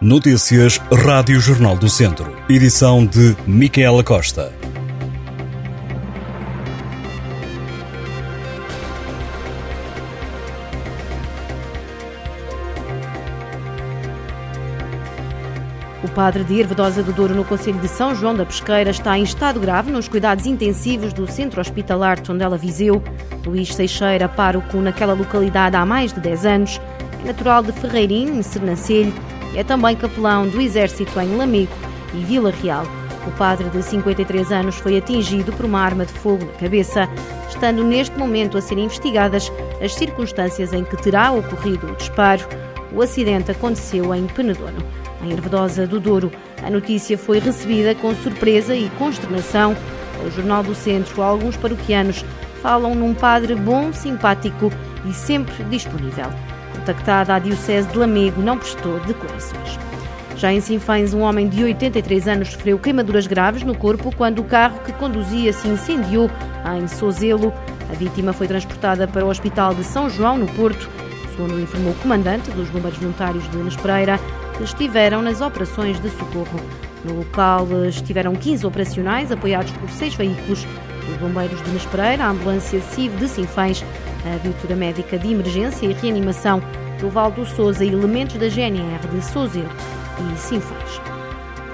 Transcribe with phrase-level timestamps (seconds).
[0.00, 2.36] Notícias Rádio Jornal do Centro.
[2.48, 4.52] Edição de Micaela Costa.
[16.02, 19.22] O padre de Ervedosa do Douro, no Conselho de São João da Pesqueira, está em
[19.22, 23.00] estado grave nos cuidados intensivos do Centro Hospitalar Tondela Viseu.
[23.46, 26.80] Luís Seixeira, pároco naquela localidade há mais de 10 anos,
[27.24, 29.14] natural de Ferreirim, em Sernancelho,
[29.54, 31.72] é também capelão do Exército em Lamego
[32.12, 32.84] e Vila Real.
[33.26, 37.08] O padre de 53 anos foi atingido por uma arma de fogo na cabeça,
[37.48, 39.50] estando neste momento a ser investigadas
[39.82, 42.46] as circunstâncias em que terá ocorrido o disparo.
[42.92, 44.84] O acidente aconteceu em Penedono
[45.24, 46.30] em Ervedosa do Douro.
[46.62, 49.74] A notícia foi recebida com surpresa e consternação.
[50.24, 52.24] O Jornal do Centro, alguns paroquianos
[52.62, 54.70] falam num padre bom, simpático
[55.08, 56.26] e sempre disponível.
[56.74, 59.78] Contactada a Diocese de Lamego, não prestou declarações.
[60.36, 64.44] Já em Sinfães, um homem de 83 anos sofreu queimaduras graves no corpo quando o
[64.44, 66.30] carro que conduzia se incendiou
[66.76, 67.52] em Sozelo.
[67.88, 70.90] A vítima foi transportada para o Hospital de São João, no Porto,
[71.30, 74.18] segundo informou o comandante dos Bombeiros Voluntários de Unas Pereira
[74.56, 76.60] que estiveram nas operações de socorro.
[77.04, 80.64] No local estiveram 15 operacionais, apoiados por seis veículos
[81.06, 83.84] dos bombeiros de Nespereira, a ambulância CIV de Sinfãs,
[84.24, 86.62] a viatura médica de emergência e reanimação
[87.00, 89.66] do Valdo Souza e elementos da GNR de Souzel
[90.18, 91.00] e Sinfãs.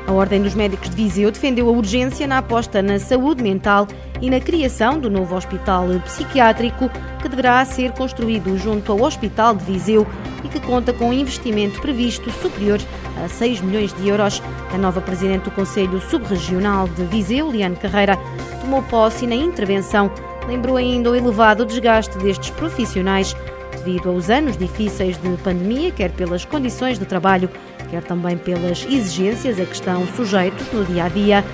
[0.07, 3.87] A Ordem dos Médicos de Viseu defendeu a urgência na aposta na saúde mental
[4.21, 6.91] e na criação do novo hospital psiquiátrico
[7.23, 10.07] que deverá ser construído junto ao Hospital de Viseu
[10.43, 12.81] e que conta com um investimento previsto superior
[13.25, 14.43] a 6 milhões de euros.
[14.75, 18.19] A nova presidente do Conselho Subregional de Viseu, Liane Carreira,
[18.61, 20.11] tomou posse na intervenção.
[20.51, 23.37] Lembrou ainda o elevado desgaste destes profissionais
[23.85, 27.49] devido aos anos difíceis de pandemia, quer pelas condições de trabalho,
[27.89, 31.45] quer também pelas exigências a que estão sujeitos no dia a dia.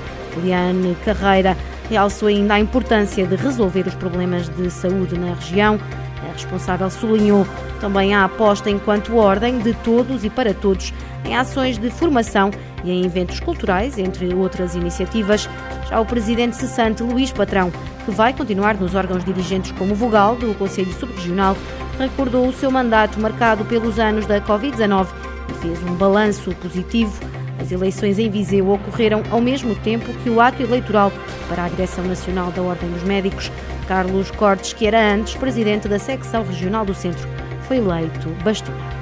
[0.42, 1.54] Liane Carreira
[1.90, 5.78] realçou ainda a importância de resolver os problemas de saúde na região.
[6.26, 7.46] A responsável sublinhou
[7.82, 10.94] também a aposta enquanto ordem de todos e para todos
[11.26, 12.50] em ações de formação
[12.82, 15.46] e em eventos culturais, entre outras iniciativas.
[15.86, 17.70] Já o presidente cessante Luís Patrão,
[18.06, 21.56] que vai continuar nos órgãos dirigentes como vogal do Conselho Subregional,
[21.98, 25.08] recordou o seu mandato marcado pelos anos da Covid-19
[25.50, 27.12] e fez um balanço positivo.
[27.60, 31.12] As eleições em Viseu ocorreram ao mesmo tempo que o ato eleitoral
[31.48, 33.50] para a Direção Nacional da Ordem dos Médicos.
[33.88, 37.28] Carlos Cortes, que era antes presidente da secção regional do Centro,
[37.66, 38.95] foi eleito bastonário.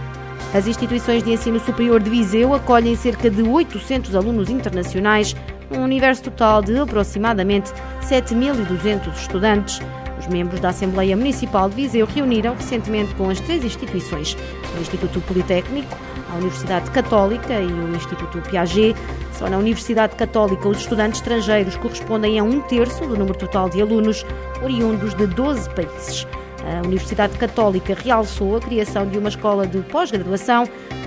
[0.54, 5.34] As instituições de ensino superior de Viseu acolhem cerca de 800 alunos internacionais,
[5.68, 7.72] um universo total de aproximadamente
[8.02, 9.80] 7.200 estudantes.
[10.16, 14.36] Os membros da Assembleia Municipal de Viseu reuniram recentemente com as três instituições,
[14.78, 15.98] o Instituto Politécnico,
[16.32, 18.96] a Universidade Católica e o Instituto Piaget.
[19.32, 23.82] Só na Universidade Católica, os estudantes estrangeiros correspondem a um terço do número total de
[23.82, 24.24] alunos,
[24.62, 26.28] oriundos de 12 países.
[26.66, 30.64] A Universidade Católica realçou a criação de uma escola de pós-graduação.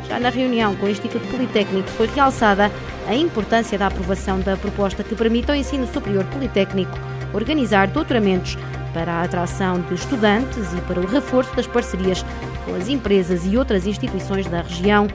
[0.07, 2.71] Já na reunião com o Instituto Politécnico foi realçada
[3.07, 6.97] a importância da aprovação da proposta que permite ao ensino superior politécnico
[7.33, 8.57] organizar doutoramentos
[8.93, 12.23] para a atração de estudantes e para o reforço das parcerias
[12.65, 15.07] com as empresas e outras instituições da região.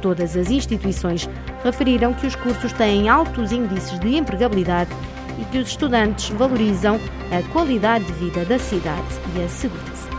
[0.00, 1.28] Todas as instituições
[1.62, 4.90] referiram que os cursos têm altos índices de empregabilidade
[5.38, 6.98] e que os estudantes valorizam
[7.30, 10.10] a qualidade de vida da cidade e a segurança.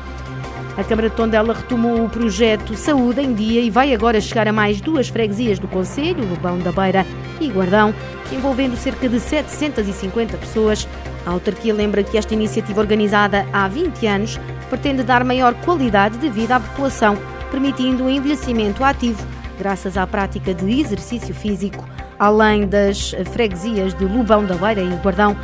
[0.78, 4.53] A Câmara de Tondela retomou o projeto Saúde em Dia e vai agora chegar a
[4.53, 7.06] mais duas freguesias do Conselho, Lobão da Beira
[7.40, 7.94] e Guardão,
[8.31, 10.88] envolvendo cerca de 750 pessoas
[11.25, 16.30] a autarquia lembra que esta iniciativa organizada há 20 anos pretende dar maior qualidade de
[16.30, 17.18] vida à população,
[17.50, 19.25] permitindo o envelhecimento ativo
[19.57, 21.85] graças à prática de exercício físico.
[22.23, 25.35] Além das freguesias de Lubão da Beira e Guardão,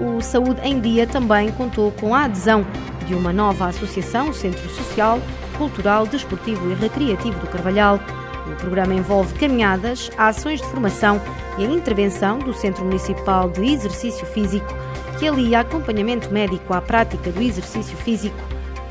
[0.00, 2.64] o Saúde em Dia também contou com a adesão
[3.08, 5.18] de uma nova associação, Centro Social,
[5.56, 7.98] Cultural, Desportivo e Recreativo do Carvalhal.
[8.46, 11.20] O programa envolve caminhadas, ações de formação
[11.58, 14.72] e a intervenção do Centro Municipal de Exercício Físico
[15.18, 18.38] que alia acompanhamento médico à prática do exercício físico.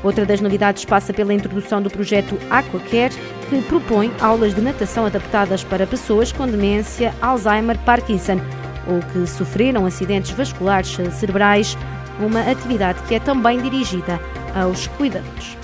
[0.02, 3.14] Outra das novidades passa pela introdução do projeto AquaCare,
[3.48, 8.40] que propõe aulas de natação adaptadas para pessoas com demência, Alzheimer, Parkinson
[8.86, 11.76] ou que sofreram acidentes vasculares cerebrais,
[12.20, 14.18] uma atividade que é também dirigida
[14.54, 15.56] aos cuidadores.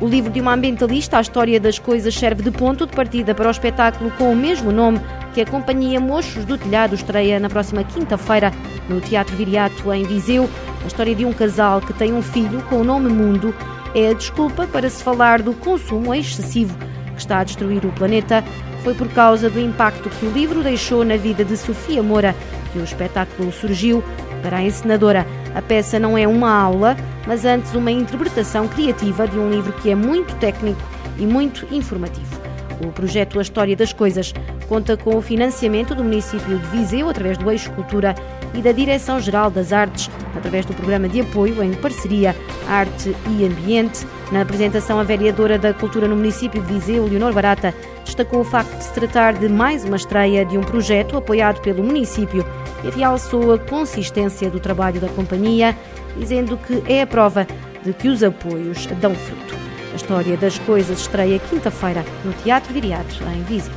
[0.00, 3.48] O livro de uma ambientalista, A História das Coisas, serve de ponto de partida para
[3.48, 5.00] o espetáculo com o mesmo nome
[5.32, 8.52] que a Companhia Mochos do Telhado estreia na próxima quinta-feira
[8.88, 10.48] no Teatro Viriato, em Viseu.
[10.82, 13.54] A história de um casal que tem um filho com o nome Mundo
[13.94, 16.76] é a desculpa para se falar do consumo excessivo
[17.14, 18.42] que está a destruir o planeta.
[18.82, 22.34] foi por causa do impacto que o livro deixou na vida de Sofia Moura
[22.72, 24.02] que o espetáculo surgiu.
[24.42, 25.24] Para a encenadora,
[25.54, 26.96] a peça não é uma aula,
[27.26, 30.82] mas antes uma interpretação criativa de um livro que é muito técnico
[31.16, 32.42] e muito informativo.
[32.84, 34.34] O projeto A História das Coisas
[34.68, 38.16] conta com o financiamento do município de Viseu através do Eixo Cultura
[38.52, 42.34] e da Direção-Geral das Artes através do programa de apoio em parceria
[42.68, 44.06] Arte e Ambiente.
[44.30, 47.74] Na apresentação, a vereadora da Cultura no município de Viseu, Leonor Barata,
[48.04, 51.82] destacou o facto de se tratar de mais uma estreia de um projeto apoiado pelo
[51.82, 52.44] município
[52.84, 55.76] e realçou a consistência do trabalho da companhia,
[56.16, 57.46] dizendo que é a prova
[57.84, 59.54] de que os apoios dão fruto.
[59.92, 63.74] A história das coisas estreia quinta-feira no Teatro Viriato, em Viseu.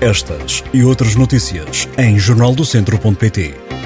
[0.00, 3.81] Estas e outras notícias em jornaldocentro.pt.